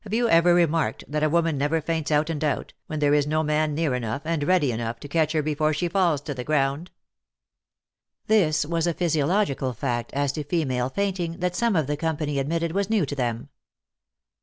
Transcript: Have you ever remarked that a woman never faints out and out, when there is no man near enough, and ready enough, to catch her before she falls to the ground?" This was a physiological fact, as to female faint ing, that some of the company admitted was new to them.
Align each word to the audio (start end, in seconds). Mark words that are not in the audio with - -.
Have 0.03 0.15
you 0.15 0.27
ever 0.27 0.55
remarked 0.55 1.03
that 1.07 1.21
a 1.21 1.29
woman 1.29 1.59
never 1.59 1.79
faints 1.79 2.09
out 2.09 2.31
and 2.31 2.43
out, 2.43 2.73
when 2.87 2.97
there 2.97 3.13
is 3.13 3.27
no 3.27 3.43
man 3.43 3.75
near 3.75 3.93
enough, 3.93 4.23
and 4.25 4.43
ready 4.43 4.71
enough, 4.71 4.99
to 5.01 5.07
catch 5.07 5.33
her 5.33 5.43
before 5.43 5.75
she 5.75 5.87
falls 5.87 6.21
to 6.21 6.33
the 6.33 6.43
ground?" 6.43 6.89
This 8.25 8.65
was 8.65 8.87
a 8.87 8.95
physiological 8.95 9.73
fact, 9.73 10.11
as 10.13 10.31
to 10.31 10.43
female 10.43 10.89
faint 10.89 11.19
ing, 11.19 11.37
that 11.37 11.55
some 11.55 11.75
of 11.75 11.85
the 11.85 11.97
company 11.97 12.39
admitted 12.39 12.71
was 12.71 12.89
new 12.89 13.05
to 13.05 13.15
them. 13.15 13.49